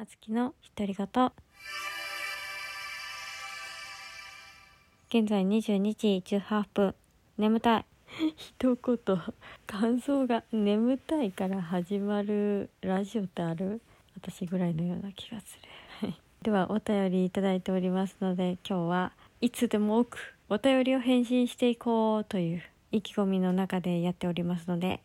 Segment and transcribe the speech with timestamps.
[0.00, 1.06] あつきの独り言。
[5.08, 6.94] 現在22時18分。
[7.36, 7.84] 眠たい。
[8.36, 8.98] 一言、
[9.66, 13.80] 感想が眠たいから始まるラジオってある？
[14.14, 15.68] 私ぐらいのような気がする。
[16.08, 22.62] はいでは、お便りいいておりますので、今日はいつでも多くお便りを返信していこうという
[22.92, 25.00] 意気込みの中でやっておりますので、はい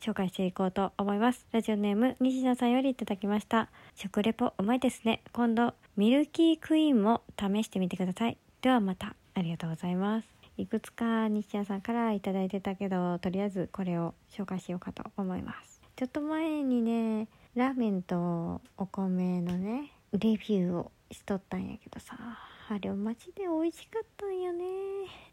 [0.00, 1.46] 紹介していこうと思います。
[1.52, 3.68] ラジオネーム、西田さんよりいただきました。
[3.94, 5.22] 食レポうまいですね。
[5.32, 8.38] 今度、ミルキークイーンも試してみてください。
[8.62, 10.28] ではまた、ありがとうございます。
[10.56, 15.80] いくつか西田さんからいただいてたけど、とりあえずこれを紹介しようかと思います。
[15.96, 24.64] ちょっと前にね、ラーメンとお米のね、レビューをしとったんやけどさ、あれマジで美味しかったんよね。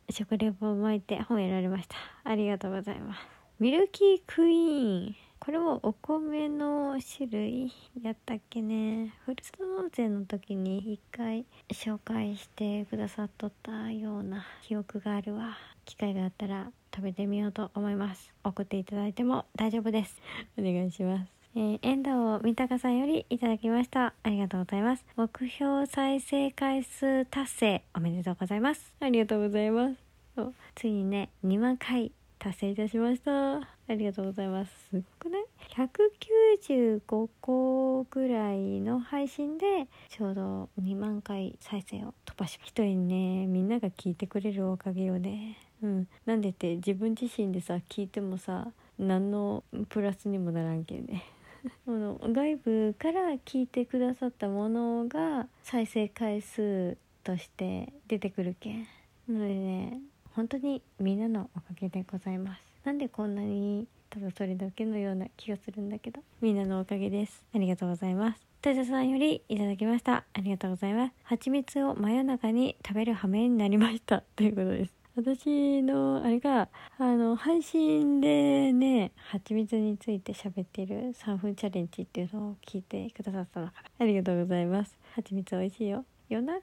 [0.09, 1.95] 食レポを巻いて褒められました。
[2.23, 3.46] ありがとうございます。
[3.59, 5.15] ミルキークイーン。
[5.39, 9.15] これもお米の種類やったっけね。
[9.25, 15.57] ふるさと納税の時に一回紹介してくださっとったような記憶があるわ。
[15.85, 18.31] 機会があったら食べてみようと思います。
[18.43, 20.21] 送っていただいても大丈夫です。
[20.55, 21.31] お願いします。
[21.55, 24.13] えー、遠藤三鷹さんよりいただきました。
[24.21, 25.05] ありがとうございます。
[25.15, 28.93] 目標再生回数達成おめでとうございます。
[28.99, 29.95] ありがとうございます。
[30.35, 33.57] そうついにね、2万回達成いたしました。
[33.57, 34.71] ありがとうございます。
[34.89, 42.83] すごくない ?195 個ぐらいの配信でちょうど2万回再生を飛ばしました。
[42.83, 45.57] 一人ね、みんなが聞いてくれるおかげよね。
[45.81, 46.07] うん。
[46.25, 48.67] なんでって自分自身でさ、聞いてもさ、
[48.99, 51.23] 何のプラスにもならんけんね。
[51.87, 58.87] あの外部から聞いてくださったものが再生回数として出てくるけん
[59.27, 60.01] なのでね
[60.37, 62.61] 本当にみんなのおかげでございます。
[62.83, 66.21] なんでこんなにただそれだけのような気がするんだけど。
[66.41, 67.43] みんなのおかげです。
[67.55, 68.47] ありがとうございます。
[68.63, 70.25] 豊田さんよりいただきました。
[70.31, 71.13] ありがとうございます。
[71.23, 74.21] 蜂蜜を真夜中に食べる羽目になりました。
[74.37, 74.93] ということです。
[75.15, 76.69] 私のあれが
[76.99, 83.67] あの配信でね蜂蜜について喋っている3分チャレンジっていうのを聞いてくださったの。
[83.69, 84.99] かなありがとうございます。
[85.15, 86.05] 蜂蜜美味しいよ。
[86.29, 86.61] 夜中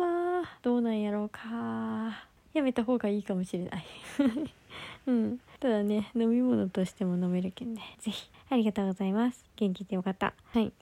[0.00, 2.26] はどうなんやろうか。
[2.58, 3.84] やめた方がいいかもしれない。
[5.06, 5.38] うん。
[5.60, 7.82] ただね飲み物としても飲めるけんね。
[8.00, 8.30] ぜひ。
[8.50, 9.44] ありがとうございます。
[9.56, 10.34] 元気でよかった。
[10.52, 10.72] はい。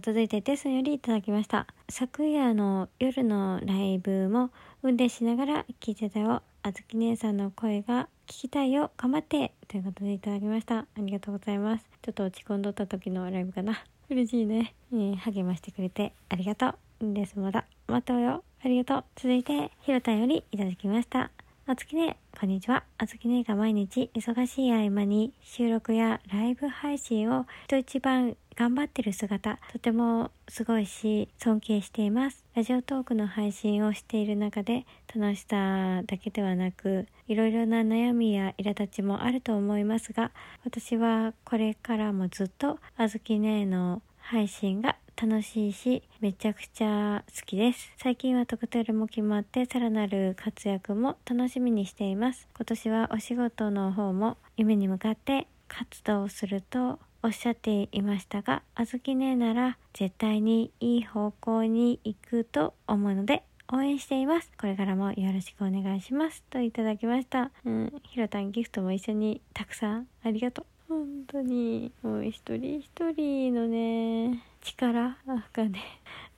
[0.00, 1.66] 続いてテスンよりいただきました。
[1.90, 4.50] 昨夜の夜のライブも
[4.82, 6.42] 運転しながら聞いてたよ。
[6.62, 8.90] あずき姉さんの声が聞きたいよ。
[8.96, 9.52] 頑張って。
[9.68, 10.78] ということでいただきました。
[10.78, 11.84] ありがとうございます。
[12.02, 13.84] ちょっと落ち込んどった時のライブかな。
[14.08, 17.12] 嬉しいね、えー励ましてくれてありがとう。
[17.12, 17.38] です。
[17.38, 17.66] まだ。
[17.86, 19.04] またよありがとう。
[19.14, 21.30] 続いてひろたよりいただきました。
[21.66, 22.82] あつきねこんにちは。
[22.96, 32.44] あつきねが毎日忙しい合間に収録やライブ配信を人一番頑張ってる姿とてもすごいし尊敬しています。
[32.56, 40.32] ラジオトークの配信をしている中で楽しさだけではなくいろいろな悩みや苛立ちもあると思いますが
[40.64, 47.90] 私はこれからもずっとあずきねの配信が楽しいしめちゃくちゃ好きです。
[47.96, 52.46] 最近は特定も決まってさらなる活躍も楽しみにしています。
[52.56, 63.42] 今年はお仕事の方も夢に向かって活動するとおっしゃっていましたがあずきねなら絶対にいい方向に行くと思うので
[63.72, 64.52] 応援しています。
[64.56, 66.44] これからもよろしくお願いします。
[66.48, 67.50] といただきました。
[67.64, 70.06] うんひろたんギフトも一緒にたくさん。
[70.22, 70.66] ありがとう。
[70.88, 71.90] 本当に。
[72.02, 74.44] もう一人一人のね。
[74.60, 75.16] 力
[75.52, 75.80] がね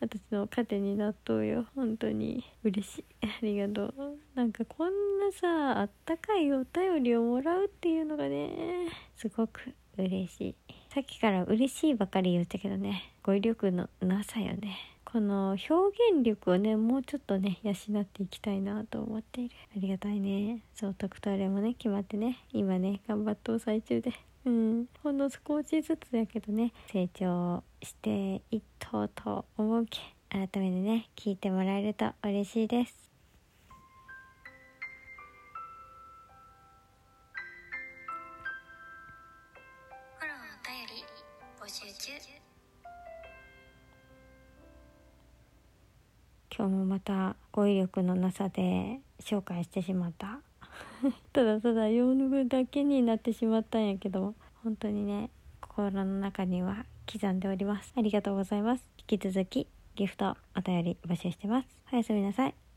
[0.00, 1.66] 私の糧になっとうよ。
[1.74, 2.44] 本当に。
[2.64, 3.04] 嬉しい。
[3.22, 3.94] ありがとう。
[4.34, 10.54] なんかこんなさあったかいお便りをもらうっていうのがねすごく嬉しい。
[10.94, 14.76] さっきから嬉しいばかり言ったけどね語彙力のなさよね。
[15.04, 15.74] この表
[16.12, 19.54] 現力をねもうちょっとね養っていきたいなと思っている。
[19.76, 20.62] ありがたいね。
[20.74, 24.12] そう特トレもね決まってね今ね頑張っとう最中で。
[24.44, 24.86] うん。
[25.02, 29.98] ほんの少しずつやけどね成長していっとうと思うけ
[30.30, 33.10] 改めてね聞いてもらえると嬉しいです。
[46.60, 50.40] 今日もまた語彙力のなさで紹介してしまった
[51.32, 55.30] ただただ用の分だけになってしまったんやけど本当にね
[55.60, 57.92] 心の中には刻んでおります。
[57.96, 58.84] ありがとうございます。
[58.98, 59.66] 引き続き
[59.96, 61.68] ギフトお便り募集してます。
[61.92, 62.69] おやすみなさい。